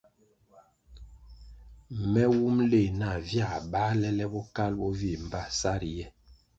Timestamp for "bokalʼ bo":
4.33-4.87